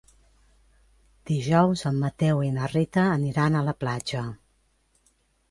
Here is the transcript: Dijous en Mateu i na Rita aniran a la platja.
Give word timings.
Dijous 1.31 1.83
en 1.89 1.99
Mateu 2.05 2.41
i 2.47 2.49
na 2.57 2.71
Rita 2.73 3.05
aniran 3.19 3.59
a 3.59 3.63
la 3.69 3.77
platja. 3.85 4.27